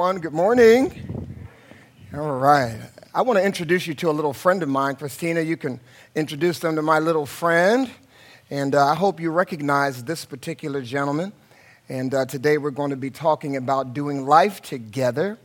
[0.00, 1.36] One, good morning.
[2.14, 2.80] All right.
[3.12, 4.96] I want to introduce you to a little friend of mine.
[4.96, 5.78] Christina, you can
[6.14, 7.90] introduce them to my little friend.
[8.48, 11.34] And uh, I hope you recognize this particular gentleman.
[11.90, 15.36] And uh, today we're going to be talking about doing life together,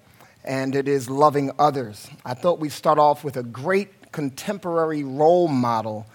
[0.46, 2.10] and it is loving others.
[2.24, 6.08] I thought we'd start off with a great contemporary role model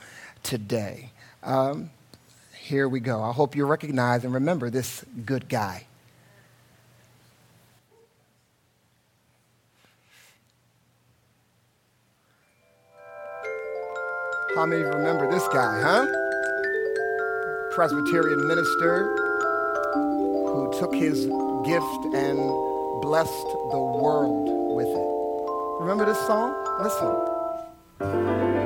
[0.42, 1.10] today.
[1.42, 1.90] Um,
[2.58, 3.22] here we go.
[3.22, 5.84] I hope you recognize and remember this good guy.
[14.56, 16.06] How many of you remember this guy, huh?
[17.70, 21.26] Presbyterian minister who took his
[21.64, 22.38] gift and
[23.00, 25.80] blessed the world with it.
[25.80, 26.52] Remember this song?
[26.82, 28.59] Listen.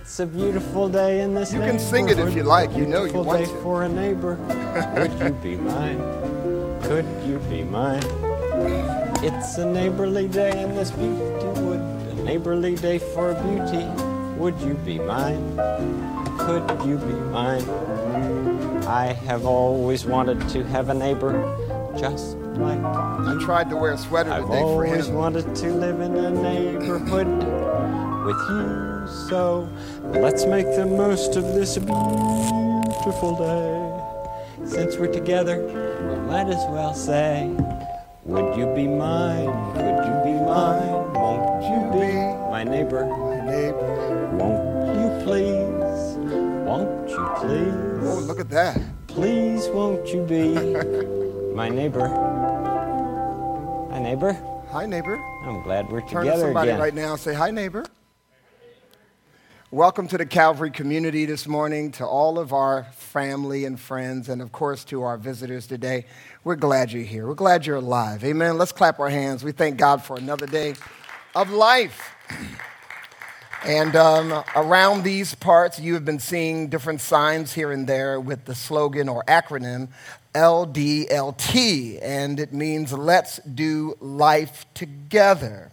[0.00, 2.70] It's a beautiful day in this You can sing it if you like.
[2.74, 3.62] You know you Beautiful want day to.
[3.62, 4.36] for a neighbor.
[4.96, 5.98] Would you be mine?
[6.84, 8.02] Could you be mine?
[9.22, 11.80] It's a neighborly day in this beauty wood.
[11.80, 13.84] A neighborly day for beauty.
[14.40, 15.56] Would you be mine?
[16.38, 17.68] Could you be mine?
[18.86, 21.32] I have always wanted to have a neighbor
[21.98, 26.00] just like I tried to wear a sweater I've today for always wanted to live
[26.00, 27.61] in a neighborhood
[28.24, 29.06] with you.
[29.28, 29.68] So
[30.04, 34.66] let's make the most of this beautiful day.
[34.66, 35.58] Since we're together,
[36.08, 37.48] we might as well say,
[38.24, 39.50] Would you be mine?
[39.74, 41.12] Could you be mine?
[41.14, 42.12] Won't you be
[42.50, 43.04] my neighbor?
[43.06, 44.28] My neighbor.
[44.38, 46.16] Won't you please?
[46.66, 48.08] Won't you please?
[48.08, 48.80] Oh, look at that.
[49.08, 50.54] Please, won't you be
[51.54, 52.08] my neighbor?
[53.90, 54.32] Hi, neighbor?
[54.70, 55.16] Hi, neighbor.
[55.44, 56.80] I'm glad we're Turn to somebody again.
[56.80, 57.84] right now and say, Hi, neighbor.
[59.72, 64.42] Welcome to the Calvary community this morning, to all of our family and friends, and
[64.42, 66.04] of course to our visitors today.
[66.44, 67.26] We're glad you're here.
[67.26, 68.22] We're glad you're alive.
[68.22, 68.58] Amen.
[68.58, 69.42] Let's clap our hands.
[69.42, 70.74] We thank God for another day
[71.34, 72.14] of life.
[73.64, 78.44] And um, around these parts, you have been seeing different signs here and there with
[78.44, 79.88] the slogan or acronym
[80.34, 85.71] LDLT, and it means Let's Do Life Together.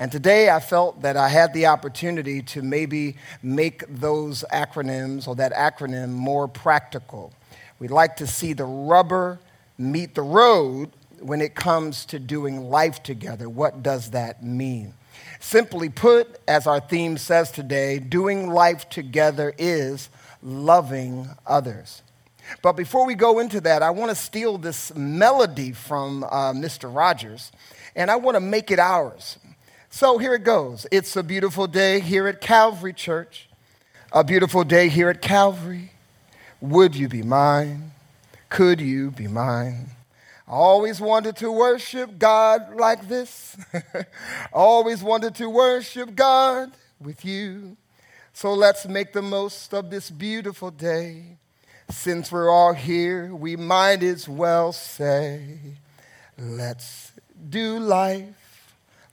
[0.00, 5.34] And today I felt that I had the opportunity to maybe make those acronyms or
[5.34, 7.32] that acronym more practical.
[7.80, 9.40] We'd like to see the rubber
[9.76, 13.48] meet the road when it comes to doing life together.
[13.48, 14.94] What does that mean?
[15.40, 20.10] Simply put, as our theme says today, doing life together is
[20.42, 22.02] loving others.
[22.62, 26.94] But before we go into that, I want to steal this melody from uh, Mr.
[26.94, 27.50] Rogers,
[27.96, 29.38] and I want to make it ours.
[29.90, 30.86] So here it goes.
[30.92, 33.48] It's a beautiful day here at Calvary Church,
[34.12, 35.92] a beautiful day here at Calvary.
[36.60, 37.92] Would you be mine?
[38.50, 39.90] Could you be mine?
[40.46, 43.56] I always wanted to worship God like this.
[44.52, 46.70] always wanted to worship God
[47.00, 47.76] with you.
[48.34, 51.38] So let's make the most of this beautiful day.
[51.90, 55.58] Since we're all here, we might as well say,
[56.38, 57.12] let's
[57.48, 58.47] do life.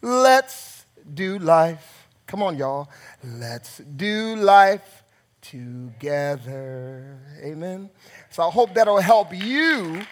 [0.05, 0.85] Let's
[1.15, 2.07] do life.
[2.27, 2.91] Come on, y'all.
[3.23, 5.01] Let's do life
[5.41, 7.17] together.
[7.43, 7.89] Amen.
[8.29, 10.03] So I hope that'll help you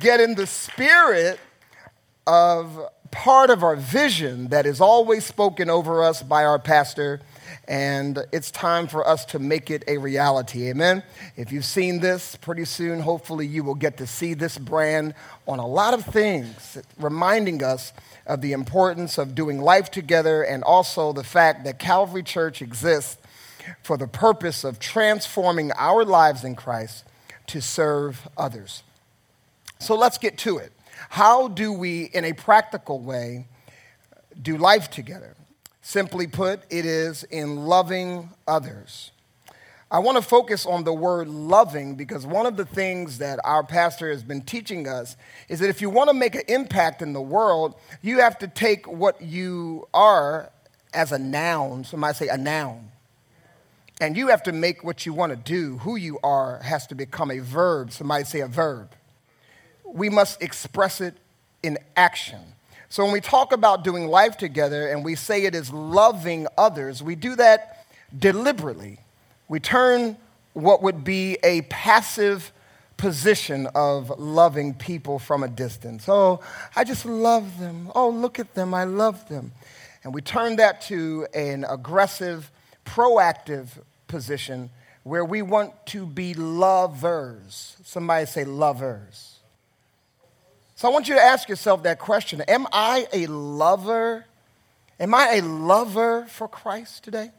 [0.00, 1.38] get in the spirit
[2.26, 7.20] of part of our vision that is always spoken over us by our pastor,
[7.68, 10.68] and it's time for us to make it a reality.
[10.68, 11.02] Amen.
[11.36, 15.14] If you've seen this, pretty soon, hopefully, you will get to see this brand
[15.48, 17.92] on a lot of things, reminding us
[18.26, 23.18] of the importance of doing life together and also the fact that Calvary Church exists
[23.82, 27.04] for the purpose of transforming our lives in Christ
[27.48, 28.82] to serve others.
[29.78, 30.72] So let's get to it.
[31.10, 33.46] How do we, in a practical way,
[34.40, 35.35] do life together?
[35.86, 39.12] Simply put, it is in loving others.
[39.88, 43.62] I want to focus on the word loving because one of the things that our
[43.62, 45.16] pastor has been teaching us
[45.48, 48.48] is that if you want to make an impact in the world, you have to
[48.48, 50.50] take what you are
[50.92, 51.84] as a noun.
[51.84, 52.90] Somebody say a noun.
[54.00, 56.96] And you have to make what you want to do, who you are, has to
[56.96, 57.92] become a verb.
[57.92, 58.90] Somebody say a verb
[59.84, 61.14] we must express it
[61.62, 62.40] in action.
[62.88, 67.02] So when we talk about doing life together and we say it is loving others,
[67.02, 67.86] we do that
[68.16, 69.00] deliberately.
[69.48, 70.16] We turn
[70.52, 72.52] what would be a passive
[72.96, 76.08] position of loving people from a distance.
[76.08, 76.40] Oh,
[76.74, 77.90] I just love them.
[77.94, 78.72] Oh, look at them.
[78.72, 79.52] I love them.
[80.02, 82.50] And we turn that to an aggressive,
[82.84, 83.66] proactive
[84.08, 84.70] position
[85.02, 87.76] where we want to be lovers.
[87.84, 89.35] Somebody say lovers.
[90.76, 94.26] So I want you to ask yourself that question Am I a lover?
[95.00, 97.30] Am I a lover for Christ today?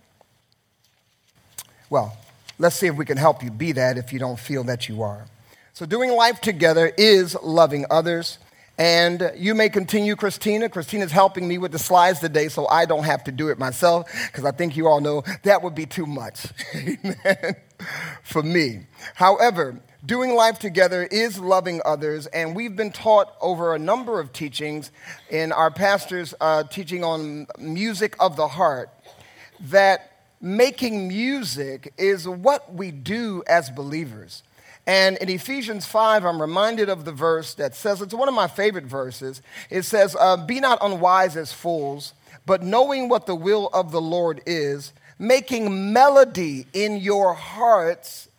[1.90, 2.18] Well,
[2.60, 5.04] let's see if we can help you be that if you don't feel that you
[5.04, 5.26] are.
[5.74, 8.40] So, doing life together is loving others.
[8.80, 10.70] And you may continue, Christina.
[10.70, 14.12] Christina's helping me with the slides today, so I don't have to do it myself,
[14.28, 16.46] because I think you all know that would be too much
[18.24, 18.88] for me.
[19.16, 24.34] However, doing life together is loving others, and we've been taught over a number of
[24.34, 24.92] teachings
[25.30, 28.90] in our pastor's uh, teaching on music of the heart
[29.60, 34.44] that making music is what we do as believers.
[34.86, 38.48] And in Ephesians 5, I'm reminded of the verse that says, it's one of my
[38.48, 39.42] favorite verses.
[39.70, 42.14] It says, uh, Be not unwise as fools,
[42.46, 48.30] but knowing what the will of the Lord is, making melody in your hearts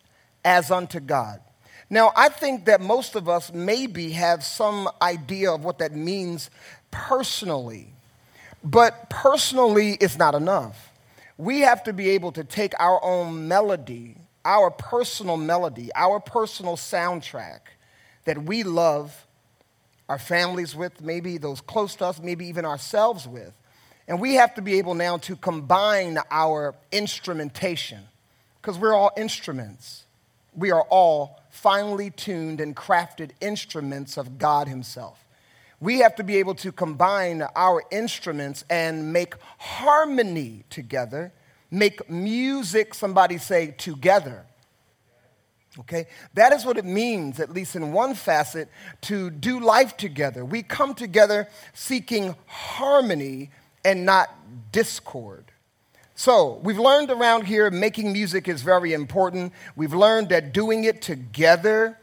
[0.45, 1.41] as unto God.
[1.91, 6.51] Now, I think that most of us maybe have some idea of what that means
[6.91, 7.89] personally,
[8.63, 10.93] but personally, it's not enough.
[11.39, 14.17] We have to be able to take our own melody
[14.49, 17.61] our personal melody, our personal soundtrack
[18.25, 19.27] that we love
[20.09, 23.53] our families with, maybe those close to us, maybe even ourselves with.
[24.09, 28.01] And we have to be able now to combine our instrumentation
[28.61, 30.05] because we're all instruments.
[30.57, 35.25] We are all finely tuned and crafted instruments of God Himself.
[35.79, 41.33] We have to be able to combine our instruments and make harmony together
[41.71, 44.45] make music, somebody say, together.
[45.81, 46.07] Okay?
[46.35, 48.69] That is what it means, at least in one facet,
[49.03, 50.45] to do life together.
[50.45, 53.51] We come together seeking harmony
[53.85, 54.29] and not
[54.73, 55.45] discord.
[56.15, 59.53] So, we've learned around here making music is very important.
[59.77, 61.97] We've learned that doing it together,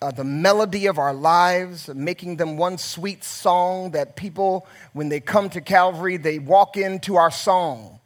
[0.00, 5.18] uh, the melody of our lives, making them one sweet song that people, when they
[5.18, 8.00] come to Calvary, they walk into our song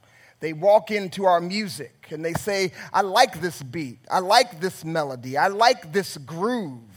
[0.45, 4.01] they walk into our music and they say, I like this beat.
[4.11, 5.39] I like this melody.
[5.39, 6.94] I like this groove.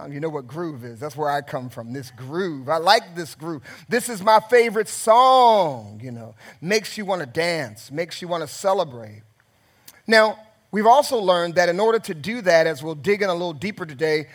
[0.00, 0.98] Um, you know what groove is?
[0.98, 2.68] That's where I come from, this groove.
[2.68, 3.62] I like this groove.
[3.88, 6.34] This is my favorite song, you know.
[6.60, 9.22] Makes you want to dance, makes you want to celebrate.
[10.06, 10.38] Now,
[10.70, 13.52] we've also learned that in order to do that, as we'll dig in a little
[13.52, 14.28] deeper today,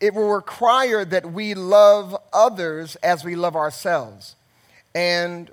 [0.00, 4.34] it will require that we love others as we love ourselves.
[4.94, 5.50] And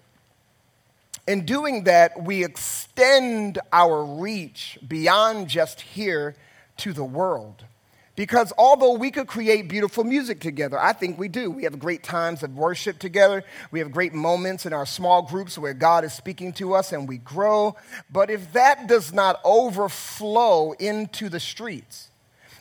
[1.27, 6.35] in doing that, we extend our reach beyond just here
[6.77, 7.65] to the world.
[8.15, 11.49] Because although we could create beautiful music together, I think we do.
[11.49, 13.43] We have great times of worship together.
[13.71, 17.07] We have great moments in our small groups where God is speaking to us and
[17.07, 17.75] we grow.
[18.11, 22.09] But if that does not overflow into the streets,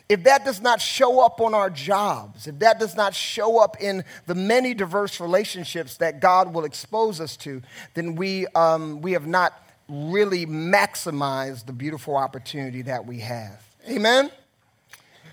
[0.09, 3.77] if that does not show up on our jobs, if that does not show up
[3.79, 7.61] in the many diverse relationships that God will expose us to,
[7.93, 9.53] then we, um, we have not
[9.87, 13.63] really maximized the beautiful opportunity that we have.
[13.87, 14.31] Amen?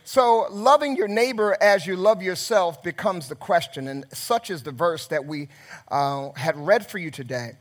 [0.05, 4.73] So, loving your neighbor as you love yourself becomes the question, and such is the
[4.73, 5.49] verse that we
[5.89, 7.53] uh, had read for you today.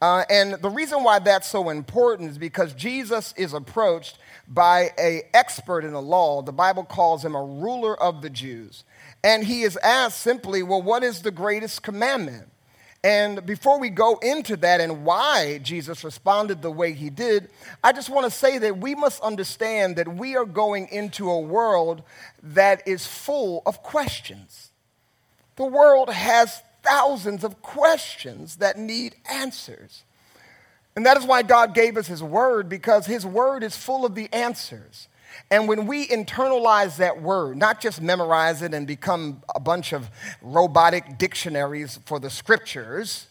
[0.00, 5.22] Uh, and the reason why that's so important is because Jesus is approached by a
[5.32, 6.42] expert in the law.
[6.42, 8.84] The Bible calls him a ruler of the Jews.
[9.24, 12.48] And he is asked simply, well, what is the greatest commandment?
[13.06, 17.48] And before we go into that and why Jesus responded the way he did,
[17.84, 21.38] I just want to say that we must understand that we are going into a
[21.38, 22.02] world
[22.42, 24.72] that is full of questions.
[25.54, 30.02] The world has thousands of questions that need answers.
[30.96, 34.16] And that is why God gave us His Word, because His Word is full of
[34.16, 35.06] the answers.
[35.50, 40.10] And when we internalize that word, not just memorize it and become a bunch of
[40.42, 43.28] robotic dictionaries for the scriptures,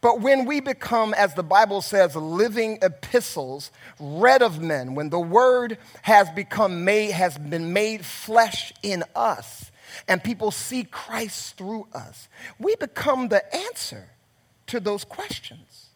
[0.00, 5.18] but when we become, as the Bible says, living epistles read of men, when the
[5.18, 9.72] word has become made, has been made flesh in us,
[10.06, 12.28] and people see Christ through us,
[12.60, 14.08] we become the answer
[14.68, 15.87] to those questions.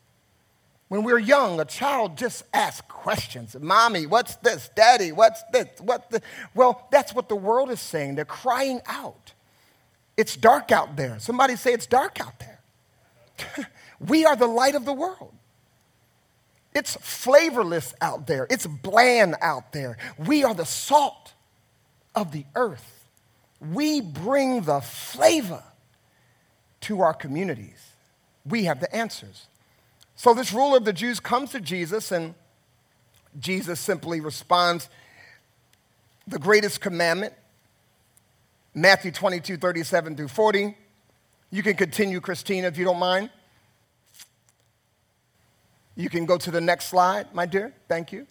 [0.92, 3.56] When we're young, a child just asks questions.
[3.58, 4.68] Mommy, what's this?
[4.76, 5.80] Daddy, what's this?
[5.80, 6.20] What the?
[6.54, 8.16] Well, that's what the world is saying.
[8.16, 9.32] They're crying out.
[10.18, 11.18] It's dark out there.
[11.18, 13.68] Somebody say it's dark out there.
[14.06, 15.32] we are the light of the world.
[16.74, 18.46] It's flavorless out there.
[18.50, 19.96] It's bland out there.
[20.18, 21.32] We are the salt
[22.14, 23.08] of the earth.
[23.62, 25.62] We bring the flavor
[26.82, 27.92] to our communities.
[28.44, 29.46] We have the answers.
[30.22, 32.36] So this ruler of the Jews comes to Jesus, and
[33.40, 34.88] Jesus simply responds
[36.28, 37.34] the greatest commandment,
[38.72, 40.76] Matthew 22, 37 through 40.
[41.50, 43.30] You can continue, Christina, if you don't mind.
[45.96, 47.74] You can go to the next slide, my dear.
[47.88, 48.28] Thank you.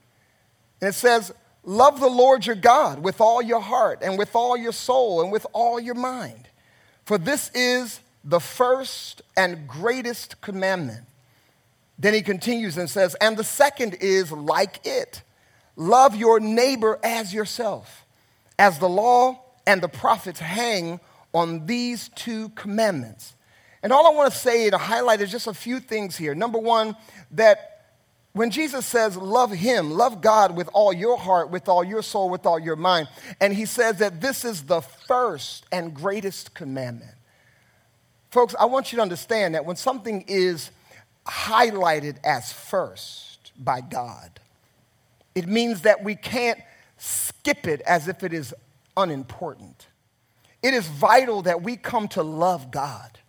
[0.79, 1.33] And it says,
[1.65, 5.29] Love the Lord your God with all your heart and with all your soul and
[5.29, 6.47] with all your mind.
[7.03, 11.03] For this is the first and greatest commandment.
[12.01, 15.21] Then he continues and says, And the second is like it
[15.75, 18.05] love your neighbor as yourself,
[18.57, 20.99] as the law and the prophets hang
[21.33, 23.35] on these two commandments.
[23.83, 26.33] And all I want to say to highlight is just a few things here.
[26.35, 26.95] Number one,
[27.31, 27.83] that
[28.33, 32.29] when Jesus says, love him, love God with all your heart, with all your soul,
[32.29, 37.13] with all your mind, and he says that this is the first and greatest commandment.
[38.31, 40.71] Folks, I want you to understand that when something is
[41.31, 44.39] highlighted as first by God,
[45.33, 46.59] it means that we can't
[46.97, 48.53] skip it as if it is
[48.97, 49.87] unimportant.
[50.61, 53.19] It is vital that we come to love God.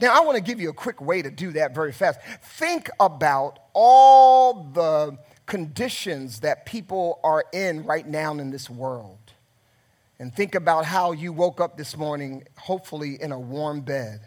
[0.00, 2.20] Now, I want to give you a quick way to do that very fast.
[2.42, 5.16] Think about all the
[5.46, 9.18] conditions that people are in right now in this world.
[10.18, 14.20] And think about how you woke up this morning, hopefully in a warm bed,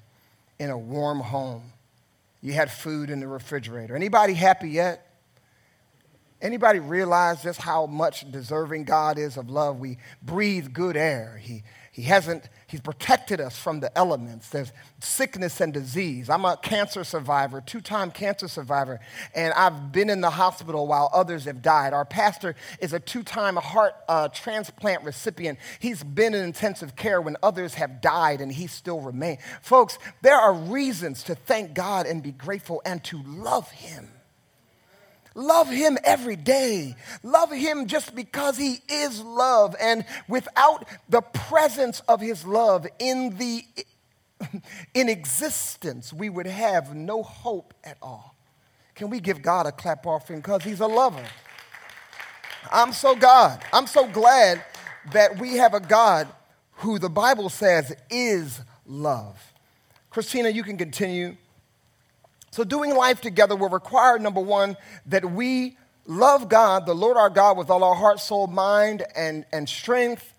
[0.59, 1.73] in a warm home.
[2.47, 3.93] You had food in the refrigerator.
[3.93, 5.05] Anybody happy yet?
[6.41, 9.79] Anybody realize just how much deserving God is of love?
[9.79, 11.41] We breathe good air.
[11.43, 14.49] He, he hasn't, he's protected us from the elements.
[14.49, 16.29] There's sickness and disease.
[16.29, 18.99] I'm a cancer survivor, two time cancer survivor,
[19.33, 21.93] and I've been in the hospital while others have died.
[21.93, 25.59] Our pastor is a two time heart uh, transplant recipient.
[25.79, 29.39] He's been in intensive care when others have died and he still remains.
[29.61, 34.09] Folks, there are reasons to thank God and be grateful and to love him.
[35.37, 36.95] Love him every day.
[37.21, 39.75] Love him just because he is love.
[39.79, 43.63] And without the presence of his love in the
[44.95, 48.35] in existence, we would have no hope at all.
[48.95, 51.23] Can we give God a clap offering because he's a lover?
[52.71, 53.63] I'm so God.
[53.71, 54.65] I'm so glad
[55.11, 56.27] that we have a God
[56.77, 59.53] who the Bible says is love.
[60.09, 61.37] Christina, you can continue.
[62.57, 67.29] So, doing life together will require, number one, that we love God, the Lord our
[67.29, 70.33] God, with all our heart, soul, mind, and, and strength,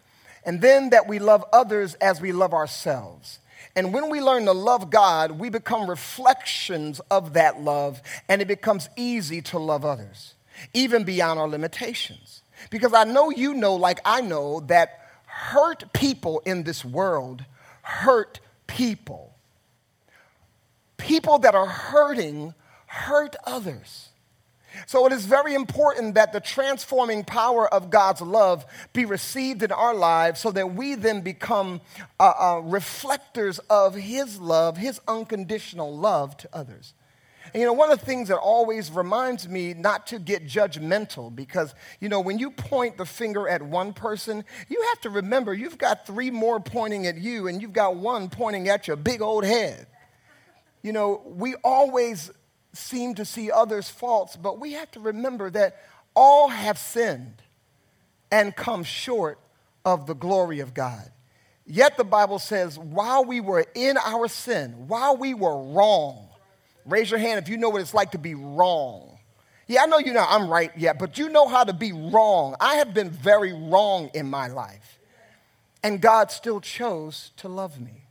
[0.44, 3.38] and then that we love others as we love ourselves.
[3.76, 8.48] And when we learn to love God, we become reflections of that love, and it
[8.48, 10.34] becomes easy to love others,
[10.75, 12.42] even beyond our limitations.
[12.70, 17.44] Because I know you know, like I know, that hurt people in this world
[17.82, 19.27] hurt people
[20.98, 22.54] people that are hurting
[22.86, 24.10] hurt others.
[24.86, 29.72] So it is very important that the transforming power of God's love be received in
[29.72, 31.80] our lives so that we then become
[32.20, 36.94] uh, uh, reflectors of His love, His unconditional love to others.
[37.54, 41.34] And you know, one of the things that always reminds me not to get judgmental
[41.34, 45.54] because, you know, when you point the finger at one person, you have to remember
[45.54, 49.22] you've got three more pointing at you and you've got one pointing at your big
[49.22, 49.86] old head.
[50.82, 52.30] You know, we always
[52.73, 55.82] seem to see others' faults, but we have to remember that
[56.14, 57.42] all have sinned
[58.30, 59.38] and come short
[59.85, 61.11] of the glory of God.
[61.66, 66.28] Yet the Bible says, while we were in our sin, while we were wrong,
[66.87, 69.18] raise your hand if you know what it's like to be wrong.
[69.66, 72.56] Yeah, I know you know I'm right yet, but you know how to be wrong.
[72.58, 74.99] I have been very wrong in my life.
[75.82, 78.07] And God still chose to love me.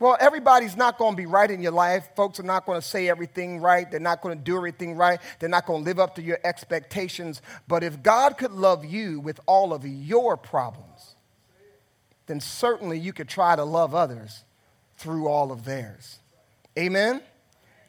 [0.00, 2.08] Well, everybody's not going to be right in your life.
[2.16, 3.88] Folks are not going to say everything right.
[3.88, 5.20] They're not going to do everything right.
[5.38, 7.40] They're not going to live up to your expectations.
[7.68, 11.14] But if God could love you with all of your problems,
[12.26, 14.44] then certainly you could try to love others
[14.96, 16.18] through all of theirs.
[16.78, 17.22] Amen?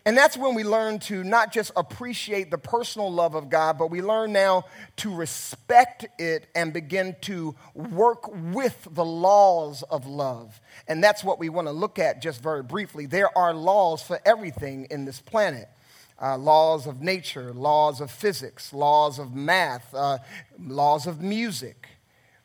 [0.08, 3.90] And that's when we learn to not just appreciate the personal love of God, but
[3.90, 4.66] we learn now
[4.98, 10.62] to respect it and begin to work with the laws of love.
[10.88, 13.08] And that's what we want to look at just very briefly.
[13.08, 15.70] There are laws for everything in this planet.
[16.22, 20.20] Uh, laws of nature, laws of physics, laws of math, uh,
[20.60, 21.88] laws of music.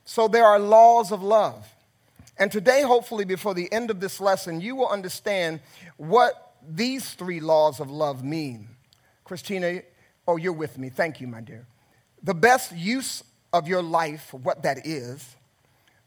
[0.04, 1.68] So there are laws of love.
[2.36, 5.60] And today, hopefully, before the end of this lesson, you will understand
[5.98, 8.68] what these three laws of love mean.
[9.24, 9.82] Christina,
[10.26, 10.88] oh, you're with me.
[10.88, 11.66] Thank you, my dear.
[12.22, 15.36] The best use of your life, what that is,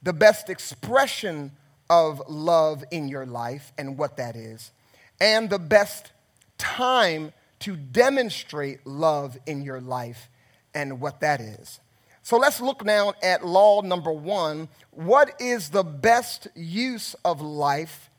[0.01, 1.51] the best expression
[1.89, 4.71] of love in your life and what that is,
[5.19, 6.11] and the best
[6.57, 10.29] time to demonstrate love in your life
[10.73, 11.79] and what that is.
[12.21, 14.69] So let's look now at law number one.
[14.91, 18.09] What is the best use of life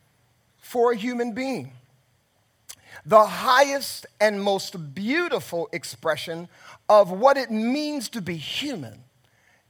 [0.58, 1.72] for a human being?
[3.04, 6.48] The highest and most beautiful expression
[6.88, 9.04] of what it means to be human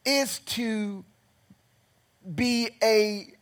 [0.04, 1.04] is to
[2.34, 3.32] be a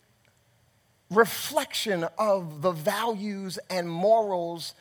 [1.11, 4.75] reflection of the values and morals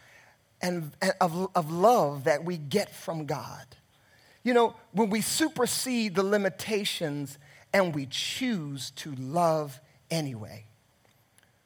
[0.62, 3.66] and, and of, of love that we get from God.
[4.44, 7.38] You know, when we supersede the limitations
[7.74, 9.80] and we choose to love
[10.10, 10.66] anyway.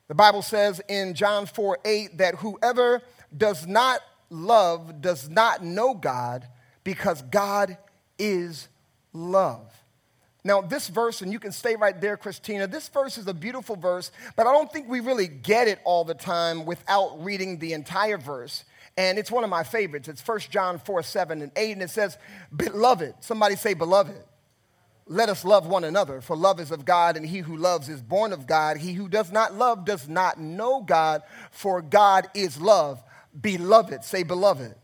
[0.08, 3.02] The Bible says in John 4 8 that whoever
[3.38, 6.48] does not love does not know God
[6.84, 7.78] because God
[8.18, 8.68] is
[9.14, 9.72] love.
[10.44, 13.76] Now, this verse, and you can stay right there, Christina, this verse is a beautiful
[13.76, 17.74] verse, but I don't think we really get it all the time without reading the
[17.74, 18.64] entire verse.
[18.96, 20.08] And it's one of my favorites.
[20.08, 22.18] It's 1 John 4 7 and 8, and it says,
[22.56, 24.16] Beloved, somebody say, Beloved.
[25.08, 28.02] Let us love one another, for love is of God, and he who loves is
[28.02, 28.78] born of God.
[28.78, 33.04] He who does not love does not know God, for God is love.
[33.40, 34.76] Beloved, say, Beloved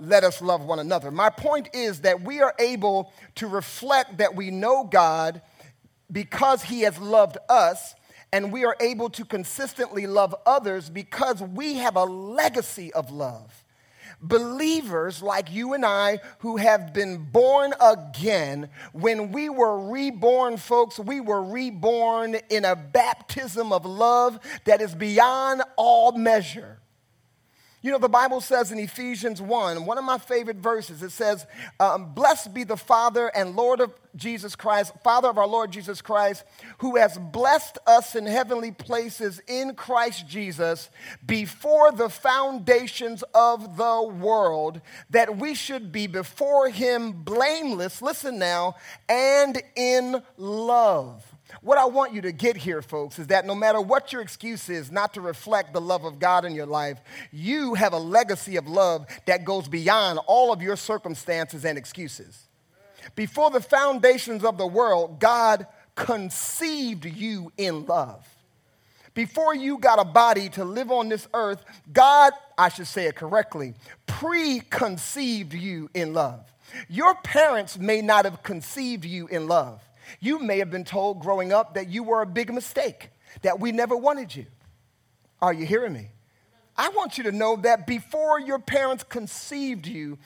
[0.00, 1.10] let us love one another.
[1.10, 5.42] My point is that we are able to reflect that we know God
[6.10, 7.94] because He has loved us,
[8.32, 13.64] and we are able to consistently love others because we have a legacy of love.
[14.22, 20.98] Believers like you and I who have been born again, when we were reborn, folks,
[20.98, 26.79] we were reborn in a baptism of love that is beyond all measure.
[27.82, 31.46] You know, the Bible says in Ephesians 1, one of my favorite verses, it says,
[31.78, 36.02] um, Blessed be the Father and Lord of Jesus Christ, Father of our Lord Jesus
[36.02, 36.44] Christ,
[36.78, 40.90] who has blessed us in heavenly places in Christ Jesus
[41.24, 48.74] before the foundations of the world, that we should be before him blameless, listen now,
[49.08, 51.29] and in love
[51.62, 54.68] what I want you to get here, folks, is that no matter what your excuse
[54.68, 57.00] is not to reflect the love of God in your life,
[57.32, 62.48] you have a legacy of love that goes beyond all of your circumstances and excuses.
[63.14, 68.26] Before the foundations of the world, God conceived you in love.
[69.14, 73.16] Before you got a body to live on this earth, God, I should say it
[73.16, 73.74] correctly,
[74.06, 76.44] preconceived you in love.
[76.88, 79.82] Your parents may not have conceived you in love.
[80.18, 83.10] You may have been told growing up that you were a big mistake,
[83.42, 84.46] that we never wanted you.
[85.40, 86.08] Are you hearing me?
[86.76, 90.18] I want you to know that before your parents conceived you,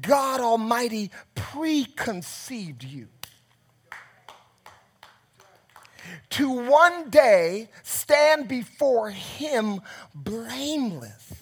[0.00, 3.08] God Almighty preconceived you.
[6.30, 9.80] To one day stand before Him
[10.14, 11.32] blameless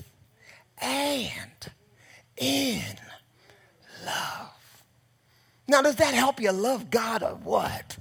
[0.81, 1.73] and
[2.37, 2.83] in.
[5.79, 7.99] Now, does that help you love God or what?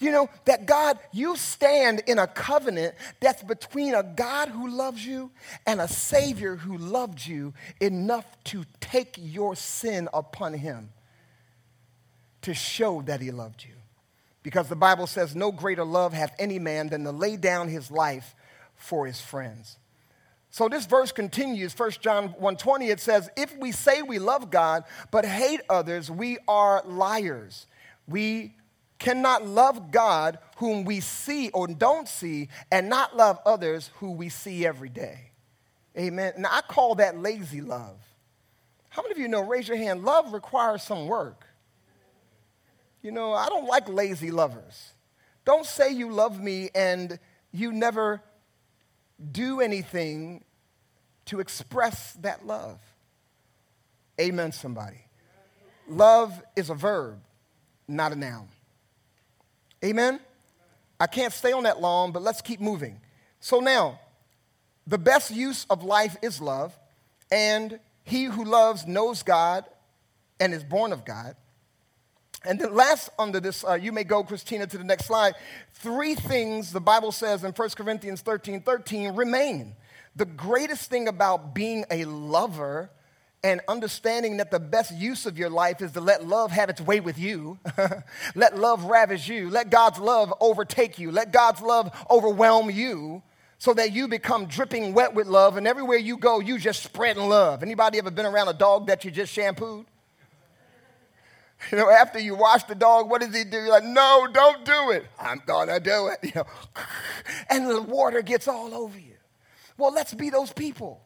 [0.00, 5.06] You know, that God, you stand in a covenant that's between a God who loves
[5.06, 5.30] you
[5.68, 10.88] and a Savior who loved you enough to take your sin upon Him
[12.42, 13.74] to show that He loved you.
[14.42, 17.88] Because the Bible says, No greater love hath any man than to lay down his
[17.88, 18.34] life
[18.74, 19.76] for his friends.
[20.56, 24.84] So this verse continues, 1 John 1:20 it says, "If we say we love God
[25.10, 27.66] but hate others, we are liars.
[28.08, 28.56] We
[28.98, 34.30] cannot love God whom we see or don't see and not love others who we
[34.30, 35.32] see every day."
[35.94, 36.32] Amen.
[36.38, 37.98] Now I call that lazy love.
[38.88, 41.44] How many of you know raise your hand, love requires some work.
[43.02, 44.94] You know, I don't like lazy lovers.
[45.44, 47.18] Don't say you love me and
[47.52, 48.22] you never
[49.32, 50.44] do anything
[51.26, 52.78] to express that love.
[54.20, 55.04] Amen, somebody.
[55.88, 57.18] Love is a verb,
[57.86, 58.48] not a noun.
[59.84, 60.20] Amen?
[60.98, 63.00] I can't stay on that long, but let's keep moving.
[63.40, 64.00] So now,
[64.86, 66.76] the best use of life is love,
[67.30, 69.64] and he who loves knows God
[70.40, 71.36] and is born of God.
[72.44, 75.34] And then last under this, uh, you may go, Christina, to the next slide.
[75.74, 79.74] Three things the Bible says in 1 Corinthians 13 13 remain.
[80.14, 82.90] The greatest thing about being a lover
[83.42, 86.80] and understanding that the best use of your life is to let love have its
[86.80, 87.58] way with you.
[88.34, 89.50] let love ravish you.
[89.50, 91.12] Let God's love overtake you.
[91.12, 93.22] Let God's love overwhelm you
[93.58, 97.28] so that you become dripping wet with love and everywhere you go you just spreading
[97.28, 97.62] love.
[97.62, 99.86] Anybody ever been around a dog that you just shampooed?
[101.72, 103.56] You know, after you wash the dog, what does he do?
[103.56, 105.06] You're like, no, don't do it.
[105.18, 106.18] I'm gonna do it.
[106.22, 106.46] You know,
[107.50, 109.14] and the water gets all over you.
[109.78, 111.02] Well, let's be those people.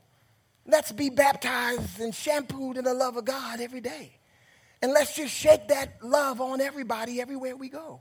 [0.66, 4.18] Let's be baptized and shampooed in the love of God every day.
[4.82, 8.00] And let's just shake that love on everybody everywhere we go.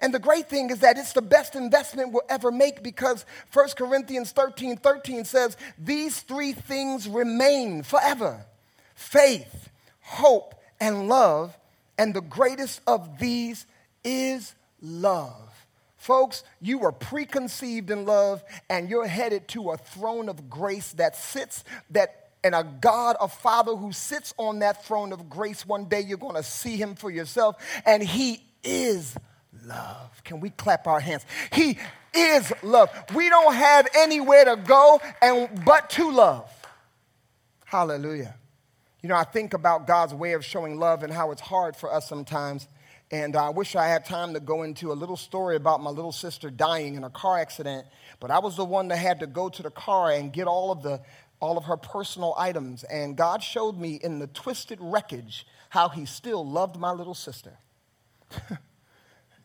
[0.00, 3.68] And the great thing is that it's the best investment we'll ever make because 1
[3.76, 8.46] Corinthians 13 13 says, These three things remain forever
[8.94, 11.56] faith, hope, and love.
[11.96, 13.64] And the greatest of these
[14.04, 15.48] is love.
[15.96, 21.14] Folks, you were preconceived in love and you're headed to a throne of grace that
[21.14, 25.64] sits, that and a God, a Father who sits on that throne of grace.
[25.64, 27.54] One day you're going to see him for yourself,
[27.86, 29.14] and he is
[29.64, 30.24] love.
[30.24, 31.24] Can we clap our hands?
[31.52, 31.78] He
[32.12, 32.90] is love.
[33.14, 36.50] We don't have anywhere to go and but to love.
[37.64, 38.34] Hallelujah.
[39.02, 41.92] You know, I think about God's way of showing love and how it's hard for
[41.92, 42.68] us sometimes.
[43.10, 45.90] And uh, I wish I had time to go into a little story about my
[45.90, 47.86] little sister dying in a car accident.
[48.20, 50.70] But I was the one that had to go to the car and get all
[50.70, 51.02] of the
[51.40, 52.84] all of her personal items.
[52.84, 57.58] And God showed me in the twisted wreckage how He still loved my little sister.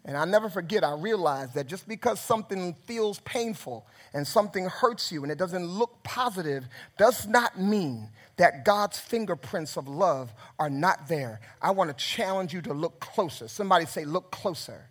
[0.05, 5.11] And I never forget, I realized that just because something feels painful and something hurts
[5.11, 6.65] you and it doesn't look positive
[6.97, 11.41] does not mean that God's fingerprints of love are not there.
[11.61, 13.49] I want to challenge you to look closer.
[13.49, 14.85] Somebody say, look closer.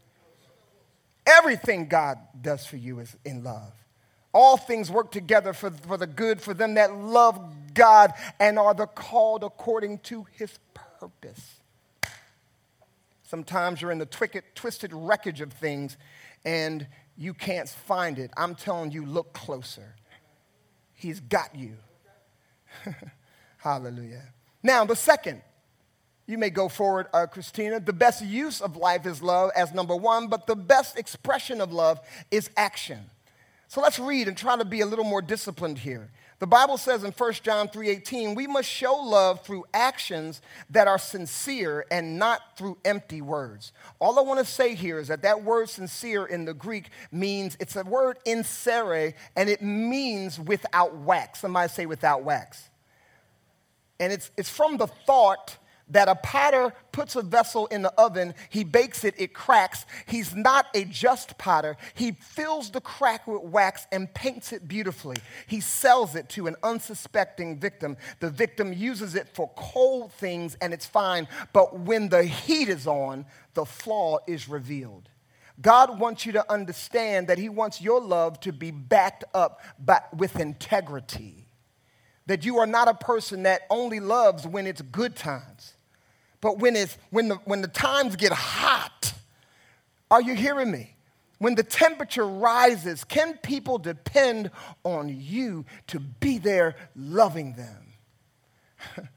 [1.27, 3.73] Everything God does for you is in love.
[4.35, 7.41] All things work together for, for the good for them that love
[7.73, 11.56] God and are the called according to his purpose.
[13.27, 14.07] Sometimes you're in the
[14.55, 15.97] twisted wreckage of things
[16.45, 16.87] and
[17.17, 18.31] you can't find it.
[18.37, 19.97] I'm telling you, look closer.
[20.95, 21.77] He's got you.
[23.59, 24.23] Hallelujah.
[24.63, 25.43] Now, the second,
[26.27, 27.81] you may go forward, uh, Christina.
[27.81, 31.73] The best use of life is love as number one, but the best expression of
[31.73, 33.11] love is action.
[33.67, 36.11] So let's read and try to be a little more disciplined here.
[36.39, 40.99] The Bible says in 1 John 3:18, we must show love through actions that are
[40.99, 43.73] sincere and not through empty words.
[43.99, 47.57] All I want to say here is that that word sincere in the Greek means
[47.59, 51.41] it's a word insere and it means without wax.
[51.41, 52.69] Somebody say without wax.
[53.99, 55.57] And it's, it's from the thought
[55.89, 59.87] that a potter puts a vessel in the oven, he bakes it, it cracks.
[60.07, 61.77] He's not a just potter.
[61.95, 65.17] He fills the crack with wax and paints it beautifully.
[65.47, 67.97] He sells it to an unsuspecting victim.
[68.19, 72.87] The victim uses it for cold things and it's fine, but when the heat is
[72.87, 75.09] on, the flaw is revealed.
[75.61, 80.01] God wants you to understand that He wants your love to be backed up by,
[80.15, 81.49] with integrity.
[82.27, 85.76] That you are not a person that only loves when it's good times
[86.47, 89.13] but when, it's, when, the, when the times get hot,
[90.13, 90.95] are you hearing me?
[91.39, 94.53] When the temperature rises, can people depend
[94.85, 97.89] on you to be there loving them?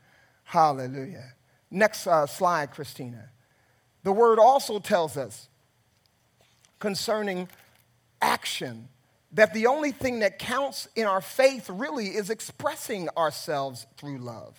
[0.43, 1.33] Hallelujah.
[1.69, 3.29] Next uh, slide, Christina.
[4.01, 5.49] The word also tells us
[6.79, 7.47] concerning
[8.23, 8.89] action
[9.33, 14.57] that the only thing that counts in our faith really is expressing ourselves through love.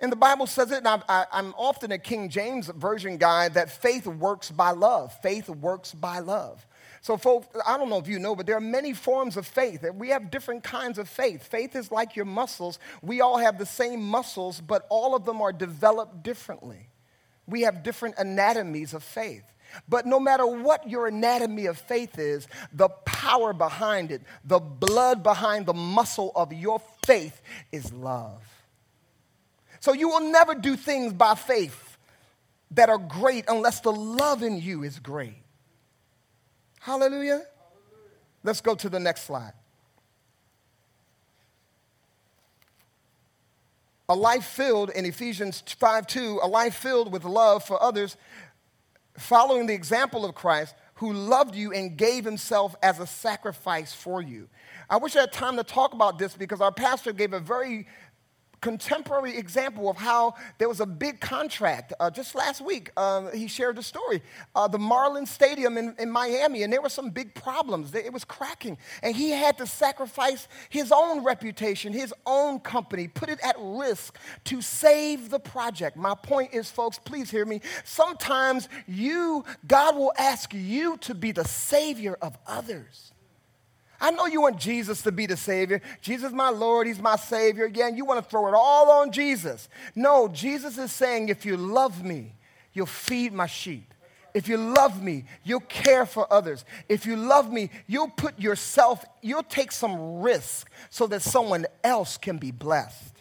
[0.00, 3.70] And the Bible says it, and I, am often a King James Version guy, that
[3.70, 5.12] faith works by love.
[5.20, 6.66] Faith works by love.
[7.02, 9.84] So, folks, I don't know if you know, but there are many forms of faith.
[9.94, 11.46] We have different kinds of faith.
[11.46, 12.78] Faith is like your muscles.
[13.02, 16.88] We all have the same muscles, but all of them are developed differently.
[17.46, 19.44] We have different anatomies of faith.
[19.88, 25.22] But no matter what your anatomy of faith is, the power behind it, the blood
[25.22, 27.40] behind the muscle of your faith
[27.72, 28.42] is love.
[29.80, 31.96] So you will never do things by faith
[32.72, 35.34] that are great unless the love in you is great.
[36.80, 37.20] Hallelujah.
[37.20, 37.46] Hallelujah.
[38.44, 39.52] Let's go to the next slide.
[44.08, 48.16] A life filled in Ephesians 5 2, a life filled with love for others,
[49.16, 54.20] following the example of Christ, who loved you and gave himself as a sacrifice for
[54.20, 54.48] you.
[54.90, 57.86] I wish I had time to talk about this because our pastor gave a very
[58.60, 61.92] contemporary example of how there was a big contract.
[61.98, 64.22] Uh, just last week, uh, he shared the story.
[64.54, 67.94] Uh, the Marlins Stadium in, in Miami, and there were some big problems.
[67.94, 68.78] It was cracking.
[69.02, 74.18] And he had to sacrifice his own reputation, his own company, put it at risk
[74.44, 75.96] to save the project.
[75.96, 77.60] My point is, folks, please hear me.
[77.84, 83.12] Sometimes you, God will ask you to be the savior of others.
[84.00, 85.82] I know you want Jesus to be the Savior.
[86.00, 87.66] Jesus, my Lord, He's my Savior.
[87.66, 89.68] Again, you want to throw it all on Jesus.
[89.94, 92.32] No, Jesus is saying, if you love me,
[92.72, 93.92] you'll feed my sheep.
[94.32, 96.64] If you love me, you'll care for others.
[96.88, 102.16] If you love me, you'll put yourself, you'll take some risk so that someone else
[102.16, 103.19] can be blessed.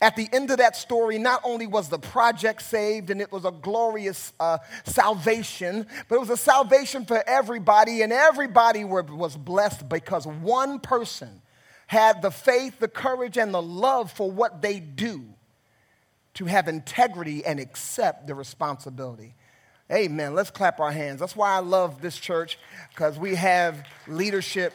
[0.00, 3.44] At the end of that story, not only was the project saved and it was
[3.44, 9.36] a glorious uh, salvation, but it was a salvation for everybody, and everybody were, was
[9.36, 11.42] blessed because one person
[11.88, 15.24] had the faith, the courage, and the love for what they do
[16.34, 19.34] to have integrity and accept the responsibility.
[19.90, 20.34] Amen.
[20.34, 21.18] Let's clap our hands.
[21.18, 22.58] That's why I love this church,
[22.90, 24.74] because we have leadership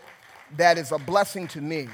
[0.58, 1.88] that is a blessing to me.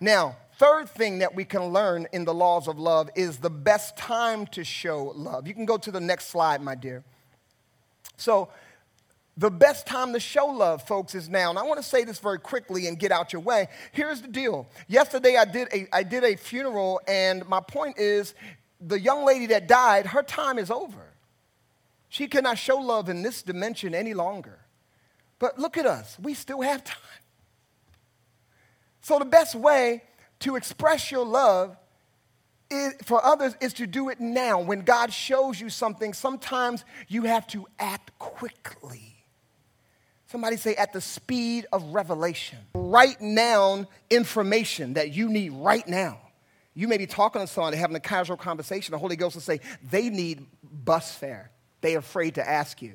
[0.00, 3.96] Now, third thing that we can learn in the laws of love is the best
[3.96, 5.46] time to show love.
[5.46, 7.04] You can go to the next slide, my dear.
[8.16, 8.48] So,
[9.36, 11.50] the best time to show love, folks, is now.
[11.50, 13.68] And I want to say this very quickly and get out your way.
[13.90, 14.68] Here's the deal.
[14.86, 18.34] Yesterday, I did a, I did a funeral, and my point is
[18.80, 21.12] the young lady that died, her time is over.
[22.08, 24.60] She cannot show love in this dimension any longer.
[25.40, 26.98] But look at us, we still have time.
[29.00, 30.04] So, the best way
[30.44, 31.76] to express your love
[32.70, 34.60] is, for others is to do it now.
[34.60, 39.24] When God shows you something, sometimes you have to act quickly.
[40.26, 42.58] Somebody say, at the speed of revelation.
[42.74, 46.18] Write down information that you need right now.
[46.74, 48.92] You may be talking to someone, having a casual conversation.
[48.92, 51.50] The Holy Ghost will say, they need bus fare.
[51.80, 52.94] They're afraid to ask you.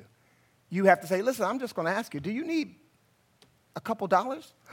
[0.68, 2.74] You have to say, listen, I'm just going to ask you, do you need
[3.74, 4.52] a couple dollars?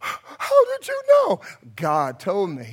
[0.00, 1.40] How did you know?
[1.76, 2.68] God told me.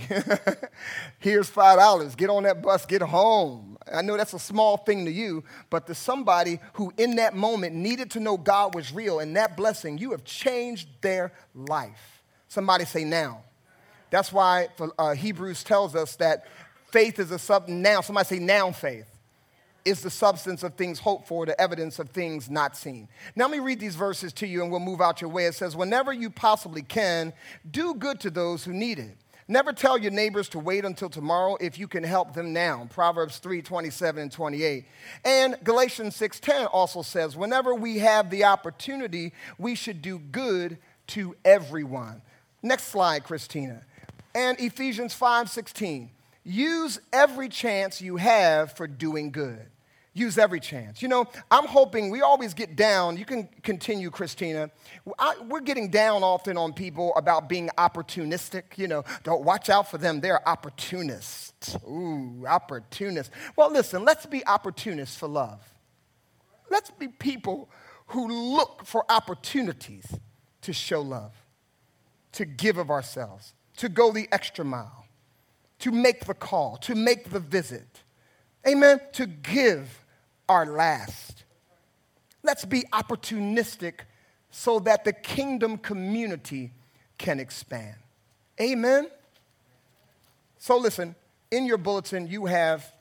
[1.19, 2.17] Here's $5.
[2.17, 3.77] Get on that bus, get home.
[3.91, 7.75] I know that's a small thing to you, but to somebody who in that moment
[7.75, 12.23] needed to know God was real and that blessing, you have changed their life.
[12.47, 13.43] Somebody say now.
[14.09, 16.47] That's why uh, Hebrews tells us that
[16.91, 18.01] faith is a sub now.
[18.01, 19.14] Somebody say now faith
[19.85, 23.07] is the substance of things hoped for, the evidence of things not seen.
[23.35, 25.45] Now, let me read these verses to you and we'll move out your way.
[25.45, 27.31] It says, Whenever you possibly can,
[27.69, 29.15] do good to those who need it.
[29.47, 32.87] Never tell your neighbors to wait until tomorrow if you can help them now.
[32.89, 34.85] Proverbs 3 27 and 28.
[35.23, 40.79] And Galatians 6 10 also says, Whenever we have the opportunity, we should do good
[41.07, 42.23] to everyone.
[42.63, 43.83] Next slide, Christina.
[44.33, 46.09] And Ephesians 5 16.
[46.43, 49.67] Use every chance you have for doing good
[50.15, 51.01] use every chance.
[51.01, 53.17] You know, I'm hoping we always get down.
[53.17, 54.71] You can continue, Christina.
[55.19, 58.77] I, we're getting down often on people about being opportunistic.
[58.77, 60.21] You know, don't watch out for them.
[60.21, 61.77] They're opportunists.
[61.85, 63.31] Ooh, opportunists.
[63.55, 65.61] Well, listen, let's be opportunists for love.
[66.71, 67.69] Let's be people
[68.07, 70.05] who look for opportunities
[70.61, 71.33] to show love,
[72.31, 75.05] to give of ourselves, to go the extra mile,
[75.79, 78.03] to make the call, to make the visit.
[78.67, 78.99] Amen.
[79.13, 80.04] To give
[80.47, 81.43] our last.
[82.43, 84.01] Let's be opportunistic
[84.51, 86.71] so that the kingdom community
[87.17, 87.95] can expand.
[88.59, 89.07] Amen.
[90.57, 91.15] So, listen,
[91.51, 92.91] in your bulletin, you have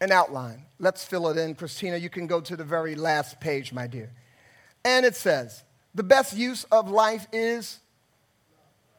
[0.00, 0.62] an outline.
[0.78, 1.54] Let's fill it in.
[1.54, 4.12] Christina, you can go to the very last page, my dear.
[4.84, 7.80] And it says, the best use of life is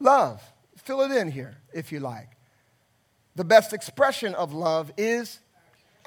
[0.00, 0.42] love.
[0.76, 2.30] Fill it in here if you like.
[3.36, 5.38] The best expression of love is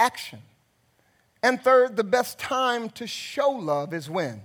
[0.02, 0.42] action.
[1.44, 4.42] And third, the best time to show love is when?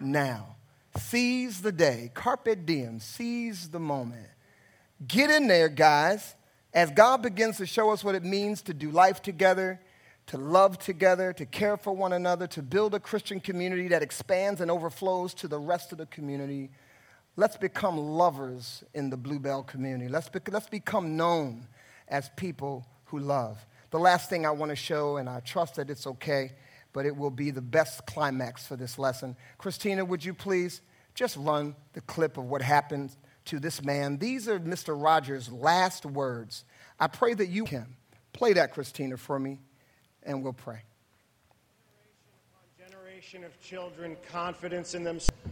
[0.00, 0.56] Now.
[0.96, 2.10] Seize the day.
[2.14, 2.98] Carpe diem.
[2.98, 4.26] Seize the moment.
[5.06, 6.34] Get in there, guys,
[6.74, 9.80] as God begins to show us what it means to do life together,
[10.26, 14.60] to love together, to care for one another, to build a Christian community that expands
[14.60, 16.70] and overflows to the rest of the community.
[17.36, 20.08] Let's become lovers in the Bluebell community.
[20.08, 21.66] Let's, be, let's become known
[22.08, 23.64] as people who love.
[23.90, 26.52] The last thing I want to show, and I trust that it's okay,
[26.92, 29.36] but it will be the best climax for this lesson.
[29.58, 30.80] Christina, would you please
[31.14, 34.18] just run the clip of what happened to this man?
[34.18, 35.00] These are Mr.
[35.00, 36.64] Rogers' last words.
[36.98, 37.96] I pray that you can.
[38.32, 39.58] Play that, Christina, for me,
[40.22, 40.82] and we'll pray.
[42.78, 45.42] Generation of children, confidence in themselves,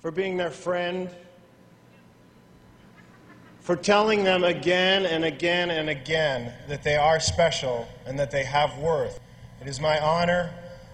[0.00, 1.10] for being their friend
[3.68, 8.42] for telling them again and again and again that they are special and that they
[8.42, 9.20] have worth.
[9.60, 10.50] It is my honor,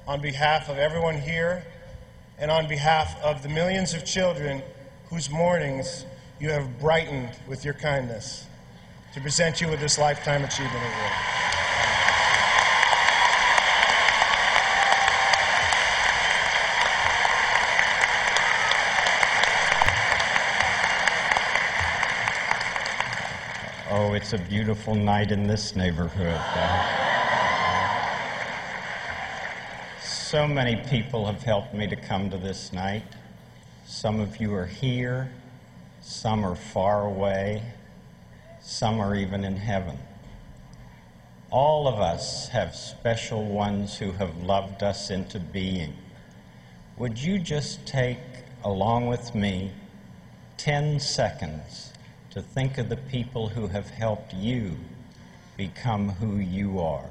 [0.09, 1.65] on behalf of everyone here
[2.37, 4.61] and on behalf of the millions of children
[5.09, 6.05] whose mornings
[6.41, 8.45] you have brightened with your kindness,
[9.13, 11.54] to present you with this Lifetime Achievement Award.
[24.15, 26.41] It's a beautiful night in this neighborhood.
[30.01, 33.03] So many people have helped me to come to this night.
[33.85, 35.33] Some of you are here,
[36.01, 37.65] some are far away,
[38.63, 39.99] some are even in heaven.
[41.51, 45.93] All of us have special ones who have loved us into being.
[46.99, 48.21] Would you just take,
[48.63, 49.73] along with me,
[50.57, 51.94] 10 seconds
[52.35, 54.77] to think of the people who have helped you
[55.57, 57.09] become who you are?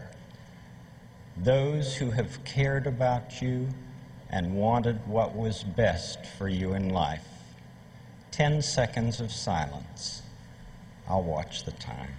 [1.38, 3.70] Those who have cared about you
[4.30, 7.26] and wanted what was best for you in life.
[8.32, 10.24] 10 seconds of silence.
[11.08, 12.10] I'll watch the time.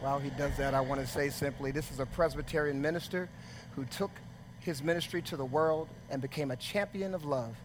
[0.00, 3.30] While he does that, I want to say simply this is a Presbyterian minister
[3.74, 4.10] who took
[4.60, 7.56] his ministry to the world and became a champion of love.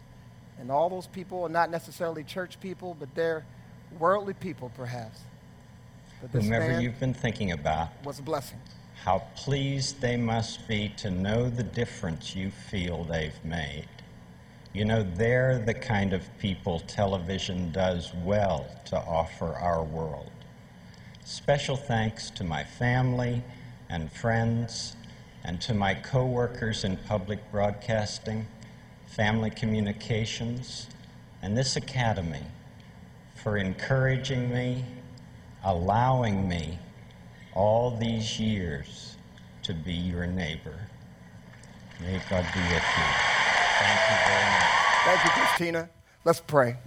[0.58, 3.43] And all those people are not necessarily church people, but they're
[3.99, 5.21] worldly people, perhaps.
[6.21, 8.60] But this Whomever you've been thinking about was a blessing.
[9.03, 13.88] How pleased they must be to know the difference you feel they've made.
[14.71, 20.32] You know, they're the kind of people television does well to offer our world.
[21.25, 23.43] Special thanks to my family
[23.89, 24.95] and friends
[25.43, 28.47] and to my coworkers in public broadcasting,
[29.06, 30.88] family communications,
[31.41, 32.43] and this academy
[33.43, 34.86] for encouraging me,
[35.65, 36.79] allowing me
[37.53, 39.17] all these years
[39.63, 40.79] to be your neighbor.
[41.99, 43.06] May God be with you.
[43.79, 44.63] Thank you very much.
[45.03, 45.89] Thank you, Christina.
[46.23, 46.77] Let's pray.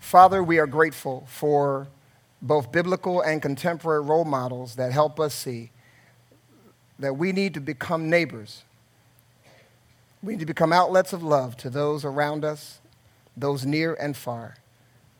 [0.00, 1.88] Father, we are grateful for
[2.42, 5.70] both biblical and contemporary role models that help us see
[6.98, 8.64] that we need to become neighbors.
[10.22, 12.80] We need to become outlets of love to those around us,
[13.34, 14.56] those near and far.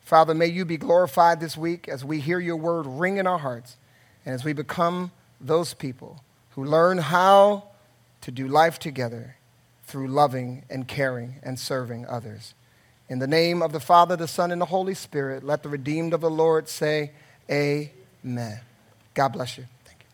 [0.03, 3.39] Father, may you be glorified this week as we hear your word ring in our
[3.39, 3.77] hearts
[4.25, 7.65] and as we become those people who learn how
[8.21, 9.37] to do life together
[9.85, 12.55] through loving and caring and serving others.
[13.09, 16.15] In the name of the Father, the Son, and the Holy Spirit, let the redeemed
[16.15, 17.11] of the Lord say,
[17.51, 18.61] Amen.
[19.15, 19.67] God bless you.